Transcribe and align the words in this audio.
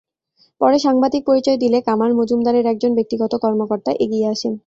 পরে 0.61 0.77
সাংবাদিক 0.79 1.21
পরিচয় 1.27 1.57
দিলে 1.57 1.77
কামাল 1.81 2.11
মজুমদারের 2.19 2.65
একজন 2.65 2.91
ব্যক্তিগত 2.97 3.33
কর্মকর্তা 3.43 3.91
এগিয়ে 4.03 4.27
আসেন। 4.27 4.53